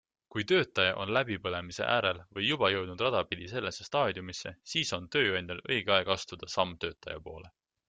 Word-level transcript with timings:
Kui 0.35 0.43
töötaja 0.51 0.93
on 1.01 1.11
läbipõlemise 1.17 1.83
äärel 1.95 2.21
või 2.37 2.47
juba 2.47 2.71
jõudnud 2.77 3.03
rada 3.07 3.21
pidi 3.33 3.51
sellesse 3.53 3.87
staadiumisse, 3.91 4.55
siis 4.73 4.97
on 4.99 5.07
tööandjal 5.17 5.63
õige 5.75 5.97
aeg 5.99 6.13
astuda 6.17 6.53
samm 6.57 6.77
töötaja 6.87 7.25
poole. 7.31 7.57